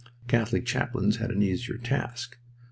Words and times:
Catholic 0.27 0.65
chaplains 0.65 1.17
had 1.17 1.29
an 1.29 1.43
easier 1.43 1.77
task. 1.77 2.39